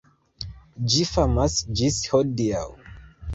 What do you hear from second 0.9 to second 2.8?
Ĝi famas ĝis hodiaŭ.